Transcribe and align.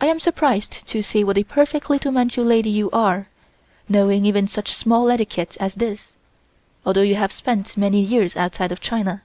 I 0.00 0.06
am 0.06 0.20
surprised 0.20 0.86
to 0.86 1.02
see 1.02 1.24
what 1.24 1.36
a 1.36 1.42
perfect 1.42 1.90
little 1.90 2.12
Manchu 2.12 2.40
lady 2.44 2.70
you 2.70 2.88
are, 2.92 3.26
knowing 3.88 4.24
even 4.24 4.46
such 4.46 4.70
small 4.72 5.10
etiquette 5.10 5.56
as 5.58 5.74
this, 5.74 6.14
although 6.86 7.02
you 7.02 7.16
have 7.16 7.32
spent 7.32 7.76
many 7.76 8.00
years 8.00 8.36
outside 8.36 8.70
of 8.70 8.80
China." 8.80 9.22